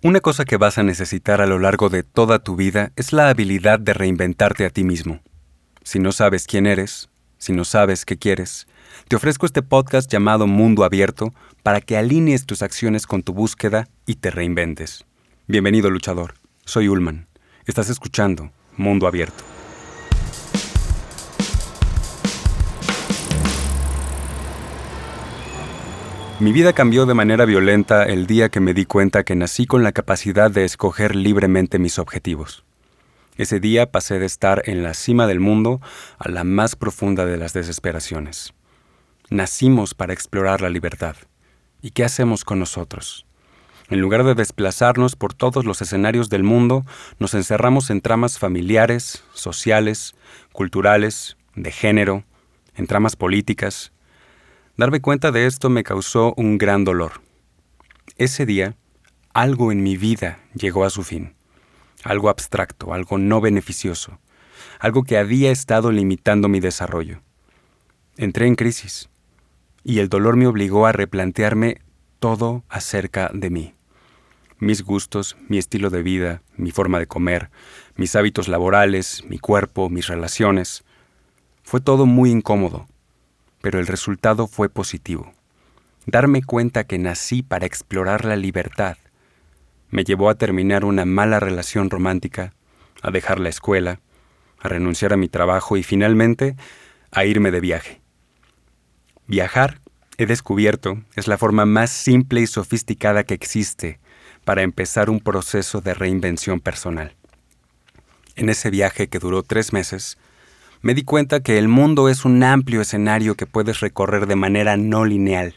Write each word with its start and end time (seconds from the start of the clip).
Una 0.00 0.20
cosa 0.20 0.44
que 0.44 0.56
vas 0.56 0.78
a 0.78 0.84
necesitar 0.84 1.40
a 1.40 1.46
lo 1.46 1.58
largo 1.58 1.88
de 1.88 2.04
toda 2.04 2.38
tu 2.38 2.54
vida 2.54 2.92
es 2.94 3.12
la 3.12 3.30
habilidad 3.30 3.80
de 3.80 3.94
reinventarte 3.94 4.64
a 4.64 4.70
ti 4.70 4.84
mismo. 4.84 5.18
Si 5.82 5.98
no 5.98 6.12
sabes 6.12 6.46
quién 6.46 6.68
eres, 6.68 7.08
si 7.36 7.52
no 7.52 7.64
sabes 7.64 8.04
qué 8.04 8.16
quieres, 8.16 8.68
te 9.08 9.16
ofrezco 9.16 9.44
este 9.44 9.60
podcast 9.60 10.08
llamado 10.08 10.46
Mundo 10.46 10.84
Abierto 10.84 11.34
para 11.64 11.80
que 11.80 11.96
alinees 11.96 12.46
tus 12.46 12.62
acciones 12.62 13.08
con 13.08 13.24
tu 13.24 13.34
búsqueda 13.34 13.88
y 14.06 14.14
te 14.14 14.30
reinventes. 14.30 15.04
Bienvenido 15.48 15.90
luchador, 15.90 16.34
soy 16.64 16.86
Ulman. 16.86 17.26
Estás 17.66 17.90
escuchando 17.90 18.52
Mundo 18.76 19.08
Abierto. 19.08 19.57
Mi 26.40 26.52
vida 26.52 26.72
cambió 26.72 27.04
de 27.04 27.14
manera 27.14 27.46
violenta 27.46 28.04
el 28.04 28.28
día 28.28 28.48
que 28.48 28.60
me 28.60 28.72
di 28.72 28.84
cuenta 28.84 29.24
que 29.24 29.34
nací 29.34 29.66
con 29.66 29.82
la 29.82 29.90
capacidad 29.90 30.52
de 30.52 30.64
escoger 30.64 31.16
libremente 31.16 31.80
mis 31.80 31.98
objetivos. 31.98 32.64
Ese 33.36 33.58
día 33.58 33.90
pasé 33.90 34.20
de 34.20 34.26
estar 34.26 34.62
en 34.66 34.84
la 34.84 34.94
cima 34.94 35.26
del 35.26 35.40
mundo 35.40 35.80
a 36.16 36.28
la 36.28 36.44
más 36.44 36.76
profunda 36.76 37.26
de 37.26 37.38
las 37.38 37.54
desesperaciones. 37.54 38.54
Nacimos 39.30 39.94
para 39.94 40.12
explorar 40.12 40.60
la 40.60 40.70
libertad. 40.70 41.16
¿Y 41.82 41.90
qué 41.90 42.04
hacemos 42.04 42.44
con 42.44 42.60
nosotros? 42.60 43.26
En 43.90 44.00
lugar 44.00 44.22
de 44.22 44.36
desplazarnos 44.36 45.16
por 45.16 45.34
todos 45.34 45.64
los 45.64 45.82
escenarios 45.82 46.28
del 46.28 46.44
mundo, 46.44 46.86
nos 47.18 47.34
encerramos 47.34 47.90
en 47.90 48.00
tramas 48.00 48.38
familiares, 48.38 49.24
sociales, 49.32 50.14
culturales, 50.52 51.36
de 51.56 51.72
género, 51.72 52.22
en 52.76 52.86
tramas 52.86 53.16
políticas, 53.16 53.90
Darme 54.78 55.00
cuenta 55.00 55.32
de 55.32 55.46
esto 55.46 55.70
me 55.70 55.82
causó 55.82 56.34
un 56.36 56.56
gran 56.56 56.84
dolor. 56.84 57.20
Ese 58.16 58.46
día, 58.46 58.76
algo 59.34 59.72
en 59.72 59.82
mi 59.82 59.96
vida 59.96 60.38
llegó 60.54 60.84
a 60.84 60.90
su 60.90 61.02
fin. 61.02 61.34
Algo 62.04 62.28
abstracto, 62.28 62.94
algo 62.94 63.18
no 63.18 63.40
beneficioso, 63.40 64.20
algo 64.78 65.02
que 65.02 65.18
había 65.18 65.50
estado 65.50 65.90
limitando 65.90 66.48
mi 66.48 66.60
desarrollo. 66.60 67.22
Entré 68.16 68.46
en 68.46 68.54
crisis 68.54 69.10
y 69.82 69.98
el 69.98 70.08
dolor 70.08 70.36
me 70.36 70.46
obligó 70.46 70.86
a 70.86 70.92
replantearme 70.92 71.80
todo 72.20 72.62
acerca 72.68 73.32
de 73.34 73.50
mí. 73.50 73.74
Mis 74.60 74.84
gustos, 74.84 75.36
mi 75.48 75.58
estilo 75.58 75.90
de 75.90 76.04
vida, 76.04 76.42
mi 76.56 76.70
forma 76.70 77.00
de 77.00 77.08
comer, 77.08 77.50
mis 77.96 78.14
hábitos 78.14 78.46
laborales, 78.46 79.24
mi 79.28 79.40
cuerpo, 79.40 79.90
mis 79.90 80.06
relaciones. 80.06 80.84
Fue 81.64 81.80
todo 81.80 82.06
muy 82.06 82.30
incómodo 82.30 82.86
pero 83.60 83.78
el 83.78 83.86
resultado 83.86 84.46
fue 84.46 84.68
positivo. 84.68 85.32
Darme 86.06 86.42
cuenta 86.42 86.84
que 86.84 86.98
nací 86.98 87.42
para 87.42 87.66
explorar 87.66 88.24
la 88.24 88.36
libertad 88.36 88.96
me 89.90 90.04
llevó 90.04 90.28
a 90.28 90.34
terminar 90.34 90.84
una 90.84 91.04
mala 91.04 91.40
relación 91.40 91.90
romántica, 91.90 92.52
a 93.02 93.10
dejar 93.10 93.40
la 93.40 93.48
escuela, 93.48 94.00
a 94.60 94.68
renunciar 94.68 95.12
a 95.12 95.16
mi 95.16 95.28
trabajo 95.28 95.76
y 95.76 95.82
finalmente 95.82 96.56
a 97.10 97.24
irme 97.24 97.50
de 97.50 97.60
viaje. 97.60 98.00
Viajar, 99.26 99.80
he 100.18 100.26
descubierto, 100.26 101.02
es 101.14 101.26
la 101.28 101.38
forma 101.38 101.64
más 101.64 101.90
simple 101.90 102.40
y 102.40 102.46
sofisticada 102.46 103.24
que 103.24 103.34
existe 103.34 104.00
para 104.44 104.62
empezar 104.62 105.10
un 105.10 105.20
proceso 105.20 105.80
de 105.80 105.94
reinvención 105.94 106.60
personal. 106.60 107.14
En 108.36 108.48
ese 108.48 108.70
viaje 108.70 109.08
que 109.08 109.18
duró 109.18 109.42
tres 109.42 109.72
meses, 109.72 110.18
me 110.80 110.94
di 110.94 111.02
cuenta 111.02 111.40
que 111.40 111.58
el 111.58 111.68
mundo 111.68 112.08
es 112.08 112.24
un 112.24 112.42
amplio 112.42 112.80
escenario 112.80 113.34
que 113.34 113.46
puedes 113.46 113.80
recorrer 113.80 114.26
de 114.26 114.36
manera 114.36 114.76
no 114.76 115.04
lineal, 115.04 115.56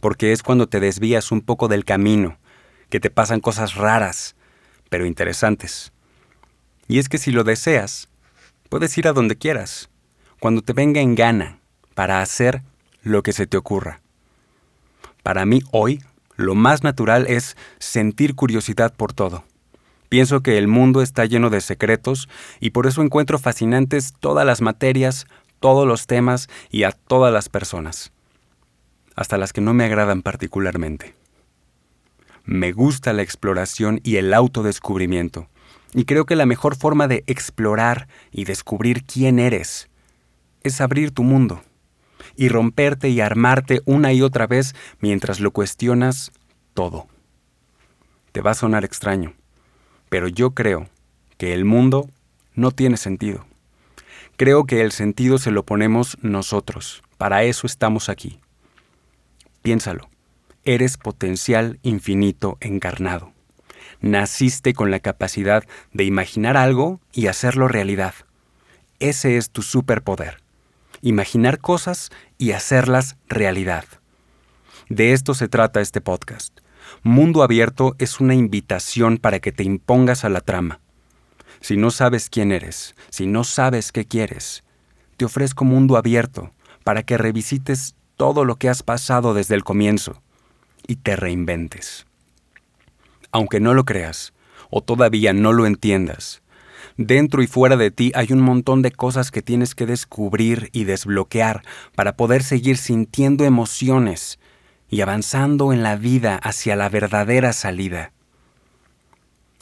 porque 0.00 0.32
es 0.32 0.42
cuando 0.42 0.68
te 0.68 0.80
desvías 0.80 1.30
un 1.30 1.40
poco 1.40 1.68
del 1.68 1.84
camino, 1.84 2.38
que 2.90 3.00
te 3.00 3.10
pasan 3.10 3.40
cosas 3.40 3.74
raras, 3.74 4.34
pero 4.88 5.06
interesantes. 5.06 5.92
Y 6.88 6.98
es 6.98 7.08
que 7.08 7.18
si 7.18 7.30
lo 7.30 7.44
deseas, 7.44 8.08
puedes 8.68 8.96
ir 8.98 9.08
a 9.08 9.12
donde 9.12 9.36
quieras, 9.36 9.90
cuando 10.40 10.62
te 10.62 10.72
venga 10.72 11.00
en 11.00 11.14
gana, 11.14 11.58
para 11.94 12.20
hacer 12.20 12.62
lo 13.02 13.22
que 13.22 13.32
se 13.32 13.46
te 13.46 13.56
ocurra. 13.56 14.00
Para 15.22 15.46
mí 15.46 15.62
hoy, 15.72 16.02
lo 16.36 16.54
más 16.54 16.84
natural 16.84 17.26
es 17.28 17.56
sentir 17.78 18.34
curiosidad 18.34 18.94
por 18.94 19.12
todo 19.12 19.44
Pienso 20.08 20.40
que 20.40 20.56
el 20.58 20.68
mundo 20.68 21.02
está 21.02 21.24
lleno 21.24 21.50
de 21.50 21.60
secretos 21.60 22.28
y 22.60 22.70
por 22.70 22.86
eso 22.86 23.02
encuentro 23.02 23.38
fascinantes 23.38 24.14
todas 24.20 24.46
las 24.46 24.60
materias, 24.60 25.26
todos 25.60 25.86
los 25.86 26.06
temas 26.06 26.48
y 26.70 26.84
a 26.84 26.92
todas 26.92 27.32
las 27.32 27.48
personas, 27.48 28.12
hasta 29.16 29.36
las 29.36 29.52
que 29.52 29.60
no 29.60 29.74
me 29.74 29.84
agradan 29.84 30.22
particularmente. 30.22 31.14
Me 32.44 32.72
gusta 32.72 33.12
la 33.12 33.22
exploración 33.22 34.00
y 34.04 34.16
el 34.16 34.32
autodescubrimiento, 34.32 35.48
y 35.92 36.04
creo 36.04 36.24
que 36.26 36.36
la 36.36 36.46
mejor 36.46 36.76
forma 36.76 37.08
de 37.08 37.24
explorar 37.26 38.06
y 38.30 38.44
descubrir 38.44 39.04
quién 39.04 39.40
eres 39.40 39.88
es 40.62 40.80
abrir 40.80 41.10
tu 41.10 41.24
mundo 41.24 41.62
y 42.36 42.48
romperte 42.48 43.08
y 43.08 43.20
armarte 43.20 43.82
una 43.86 44.12
y 44.12 44.22
otra 44.22 44.46
vez 44.46 44.74
mientras 45.00 45.40
lo 45.40 45.50
cuestionas 45.50 46.30
todo. 46.74 47.08
Te 48.30 48.42
va 48.42 48.52
a 48.52 48.54
sonar 48.54 48.84
extraño 48.84 49.34
pero 50.08 50.28
yo 50.28 50.52
creo 50.52 50.88
que 51.38 51.52
el 51.52 51.64
mundo 51.64 52.08
no 52.54 52.70
tiene 52.70 52.96
sentido. 52.96 53.46
Creo 54.36 54.64
que 54.64 54.82
el 54.82 54.92
sentido 54.92 55.38
se 55.38 55.50
lo 55.50 55.64
ponemos 55.64 56.18
nosotros. 56.22 57.02
Para 57.18 57.44
eso 57.44 57.66
estamos 57.66 58.08
aquí. 58.08 58.40
Piénsalo. 59.62 60.08
Eres 60.64 60.96
potencial 60.96 61.78
infinito 61.82 62.58
encarnado. 62.60 63.32
Naciste 64.00 64.74
con 64.74 64.90
la 64.90 65.00
capacidad 65.00 65.64
de 65.92 66.04
imaginar 66.04 66.56
algo 66.56 67.00
y 67.12 67.28
hacerlo 67.28 67.68
realidad. 67.68 68.14
Ese 68.98 69.36
es 69.36 69.50
tu 69.50 69.62
superpoder. 69.62 70.42
Imaginar 71.02 71.58
cosas 71.58 72.10
y 72.36 72.52
hacerlas 72.52 73.16
realidad. 73.28 73.84
De 74.88 75.12
esto 75.12 75.34
se 75.34 75.48
trata 75.48 75.80
este 75.80 76.00
podcast 76.00 76.60
Mundo 77.02 77.42
Abierto 77.42 77.94
es 77.98 78.20
una 78.20 78.34
invitación 78.34 79.18
para 79.18 79.40
que 79.40 79.52
te 79.52 79.62
impongas 79.62 80.24
a 80.24 80.28
la 80.28 80.40
trama. 80.40 80.80
Si 81.60 81.76
no 81.76 81.90
sabes 81.90 82.28
quién 82.30 82.52
eres, 82.52 82.94
si 83.10 83.26
no 83.26 83.44
sabes 83.44 83.92
qué 83.92 84.04
quieres, 84.04 84.64
te 85.16 85.24
ofrezco 85.24 85.64
Mundo 85.64 85.96
Abierto 85.96 86.52
para 86.84 87.02
que 87.02 87.18
revisites 87.18 87.94
todo 88.16 88.44
lo 88.44 88.56
que 88.56 88.68
has 88.68 88.82
pasado 88.82 89.34
desde 89.34 89.54
el 89.54 89.64
comienzo 89.64 90.22
y 90.86 90.96
te 90.96 91.16
reinventes. 91.16 92.06
Aunque 93.32 93.60
no 93.60 93.74
lo 93.74 93.84
creas 93.84 94.32
o 94.70 94.82
todavía 94.82 95.32
no 95.32 95.52
lo 95.52 95.66
entiendas, 95.66 96.42
dentro 96.96 97.42
y 97.42 97.46
fuera 97.46 97.76
de 97.76 97.90
ti 97.90 98.12
hay 98.14 98.32
un 98.32 98.40
montón 98.40 98.82
de 98.82 98.92
cosas 98.92 99.30
que 99.30 99.42
tienes 99.42 99.74
que 99.74 99.86
descubrir 99.86 100.70
y 100.72 100.84
desbloquear 100.84 101.62
para 101.94 102.16
poder 102.16 102.42
seguir 102.42 102.76
sintiendo 102.76 103.44
emociones 103.44 104.38
y 104.88 105.00
avanzando 105.00 105.72
en 105.72 105.82
la 105.82 105.96
vida 105.96 106.36
hacia 106.36 106.76
la 106.76 106.88
verdadera 106.88 107.52
salida. 107.52 108.12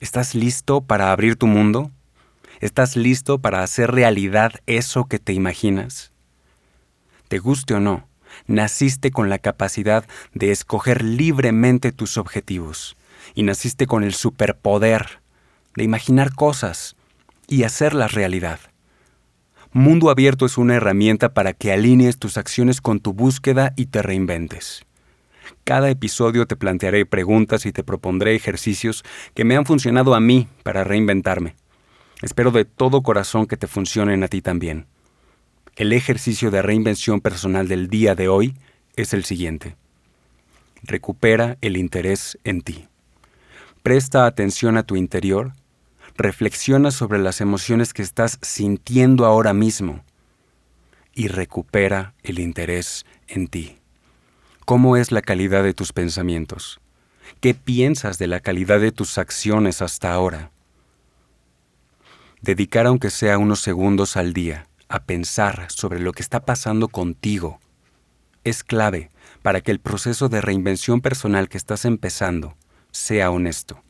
¿Estás 0.00 0.34
listo 0.34 0.80
para 0.80 1.12
abrir 1.12 1.36
tu 1.36 1.46
mundo? 1.46 1.90
¿Estás 2.60 2.96
listo 2.96 3.38
para 3.38 3.62
hacer 3.62 3.90
realidad 3.90 4.52
eso 4.66 5.06
que 5.06 5.18
te 5.18 5.32
imaginas? 5.32 6.12
Te 7.28 7.38
guste 7.38 7.74
o 7.74 7.80
no, 7.80 8.08
naciste 8.46 9.10
con 9.10 9.28
la 9.28 9.38
capacidad 9.38 10.04
de 10.34 10.50
escoger 10.52 11.04
libremente 11.04 11.92
tus 11.92 12.16
objetivos 12.16 12.96
y 13.34 13.42
naciste 13.42 13.86
con 13.86 14.04
el 14.04 14.14
superpoder 14.14 15.20
de 15.76 15.84
imaginar 15.84 16.34
cosas 16.34 16.96
y 17.46 17.64
hacerlas 17.64 18.12
realidad. 18.12 18.60
Mundo 19.72 20.10
Abierto 20.10 20.46
es 20.46 20.58
una 20.58 20.74
herramienta 20.74 21.32
para 21.32 21.52
que 21.52 21.72
alinees 21.72 22.18
tus 22.18 22.36
acciones 22.36 22.80
con 22.80 23.00
tu 23.00 23.12
búsqueda 23.12 23.72
y 23.76 23.86
te 23.86 24.02
reinventes. 24.02 24.84
Cada 25.64 25.90
episodio 25.90 26.46
te 26.46 26.56
plantearé 26.56 27.06
preguntas 27.06 27.66
y 27.66 27.72
te 27.72 27.84
propondré 27.84 28.34
ejercicios 28.34 29.04
que 29.34 29.44
me 29.44 29.56
han 29.56 29.66
funcionado 29.66 30.14
a 30.14 30.20
mí 30.20 30.48
para 30.62 30.84
reinventarme. 30.84 31.54
Espero 32.22 32.50
de 32.50 32.64
todo 32.64 33.02
corazón 33.02 33.46
que 33.46 33.56
te 33.56 33.66
funcionen 33.66 34.22
a 34.22 34.28
ti 34.28 34.42
también. 34.42 34.86
El 35.76 35.92
ejercicio 35.92 36.50
de 36.50 36.60
reinvención 36.60 37.20
personal 37.20 37.68
del 37.68 37.88
día 37.88 38.14
de 38.14 38.28
hoy 38.28 38.54
es 38.96 39.14
el 39.14 39.24
siguiente. 39.24 39.76
Recupera 40.82 41.56
el 41.60 41.76
interés 41.76 42.38
en 42.44 42.62
ti. 42.62 42.88
Presta 43.82 44.26
atención 44.26 44.76
a 44.76 44.82
tu 44.82 44.96
interior. 44.96 45.52
Reflexiona 46.16 46.90
sobre 46.90 47.18
las 47.18 47.40
emociones 47.40 47.94
que 47.94 48.02
estás 48.02 48.38
sintiendo 48.42 49.24
ahora 49.24 49.54
mismo. 49.54 50.04
Y 51.14 51.28
recupera 51.28 52.14
el 52.22 52.38
interés 52.38 53.06
en 53.26 53.48
ti. 53.48 53.79
¿Cómo 54.70 54.96
es 54.96 55.10
la 55.10 55.20
calidad 55.20 55.64
de 55.64 55.74
tus 55.74 55.92
pensamientos? 55.92 56.78
¿Qué 57.40 57.54
piensas 57.54 58.18
de 58.18 58.28
la 58.28 58.38
calidad 58.38 58.78
de 58.78 58.92
tus 58.92 59.18
acciones 59.18 59.82
hasta 59.82 60.12
ahora? 60.12 60.52
Dedicar 62.40 62.86
aunque 62.86 63.10
sea 63.10 63.36
unos 63.38 63.58
segundos 63.58 64.16
al 64.16 64.32
día 64.32 64.68
a 64.88 65.02
pensar 65.02 65.66
sobre 65.72 65.98
lo 65.98 66.12
que 66.12 66.22
está 66.22 66.44
pasando 66.44 66.86
contigo 66.86 67.58
es 68.44 68.62
clave 68.62 69.10
para 69.42 69.60
que 69.60 69.72
el 69.72 69.80
proceso 69.80 70.28
de 70.28 70.40
reinvención 70.40 71.00
personal 71.00 71.48
que 71.48 71.58
estás 71.58 71.84
empezando 71.84 72.54
sea 72.92 73.32
honesto. 73.32 73.82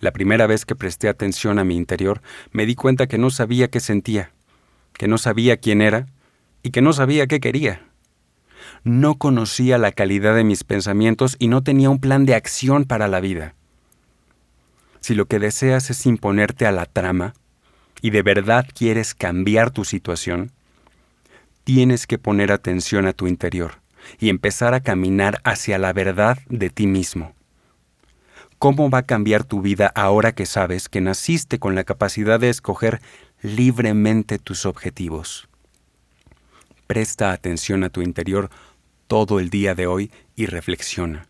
La 0.00 0.12
primera 0.12 0.46
vez 0.46 0.64
que 0.64 0.76
presté 0.76 1.10
atención 1.10 1.58
a 1.58 1.64
mi 1.64 1.76
interior, 1.76 2.22
me 2.52 2.64
di 2.64 2.74
cuenta 2.74 3.06
que 3.06 3.18
no 3.18 3.28
sabía 3.28 3.68
qué 3.68 3.80
sentía, 3.80 4.32
que 4.94 5.08
no 5.08 5.18
sabía 5.18 5.58
quién 5.58 5.82
era 5.82 6.06
y 6.62 6.70
que 6.70 6.80
no 6.80 6.94
sabía 6.94 7.26
qué 7.26 7.38
quería. 7.38 7.87
No 8.84 9.16
conocía 9.16 9.78
la 9.78 9.92
calidad 9.92 10.34
de 10.34 10.44
mis 10.44 10.64
pensamientos 10.64 11.36
y 11.38 11.48
no 11.48 11.62
tenía 11.62 11.90
un 11.90 12.00
plan 12.00 12.26
de 12.26 12.34
acción 12.34 12.84
para 12.84 13.08
la 13.08 13.20
vida. 13.20 13.54
Si 15.00 15.14
lo 15.14 15.26
que 15.26 15.38
deseas 15.38 15.90
es 15.90 16.06
imponerte 16.06 16.66
a 16.66 16.72
la 16.72 16.86
trama 16.86 17.34
y 18.02 18.10
de 18.10 18.22
verdad 18.22 18.66
quieres 18.74 19.14
cambiar 19.14 19.70
tu 19.70 19.84
situación, 19.84 20.52
tienes 21.64 22.06
que 22.06 22.18
poner 22.18 22.52
atención 22.52 23.06
a 23.06 23.12
tu 23.12 23.26
interior 23.26 23.80
y 24.18 24.30
empezar 24.30 24.74
a 24.74 24.80
caminar 24.80 25.40
hacia 25.44 25.78
la 25.78 25.92
verdad 25.92 26.38
de 26.48 26.70
ti 26.70 26.86
mismo. 26.86 27.34
¿Cómo 28.58 28.90
va 28.90 28.98
a 28.98 29.06
cambiar 29.06 29.44
tu 29.44 29.60
vida 29.60 29.92
ahora 29.94 30.32
que 30.32 30.46
sabes 30.46 30.88
que 30.88 31.00
naciste 31.00 31.58
con 31.58 31.74
la 31.74 31.84
capacidad 31.84 32.40
de 32.40 32.48
escoger 32.48 33.00
libremente 33.40 34.38
tus 34.38 34.66
objetivos? 34.66 35.48
Presta 36.88 37.32
atención 37.32 37.84
a 37.84 37.90
tu 37.90 38.00
interior 38.00 38.48
todo 39.08 39.40
el 39.40 39.50
día 39.50 39.74
de 39.74 39.86
hoy 39.86 40.10
y 40.36 40.46
reflexiona. 40.46 41.28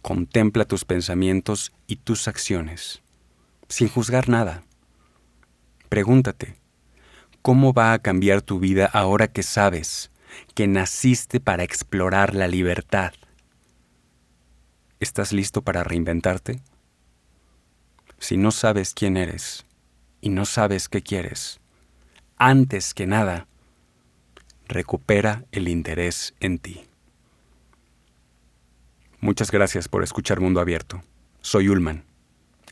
Contempla 0.00 0.64
tus 0.64 0.86
pensamientos 0.86 1.74
y 1.86 1.96
tus 1.96 2.28
acciones, 2.28 3.02
sin 3.68 3.88
juzgar 3.88 4.30
nada. 4.30 4.62
Pregúntate, 5.90 6.56
¿cómo 7.42 7.74
va 7.74 7.92
a 7.92 7.98
cambiar 7.98 8.40
tu 8.40 8.58
vida 8.58 8.86
ahora 8.86 9.28
que 9.28 9.42
sabes 9.42 10.10
que 10.54 10.66
naciste 10.66 11.40
para 11.40 11.62
explorar 11.62 12.34
la 12.34 12.48
libertad? 12.48 13.12
¿Estás 14.98 15.30
listo 15.34 15.60
para 15.60 15.84
reinventarte? 15.84 16.62
Si 18.18 18.38
no 18.38 18.50
sabes 18.50 18.94
quién 18.94 19.18
eres 19.18 19.66
y 20.22 20.30
no 20.30 20.46
sabes 20.46 20.88
qué 20.88 21.02
quieres, 21.02 21.60
antes 22.38 22.94
que 22.94 23.06
nada, 23.06 23.46
recupera 24.68 25.44
el 25.52 25.68
interés 25.68 26.34
en 26.40 26.58
ti. 26.58 26.84
Muchas 29.20 29.50
gracias 29.50 29.88
por 29.88 30.02
escuchar 30.02 30.40
Mundo 30.40 30.60
Abierto. 30.60 31.02
Soy 31.40 31.68
Ulman. 31.68 32.04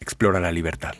Explora 0.01 0.41
la 0.41 0.53
libertad. 0.53 0.95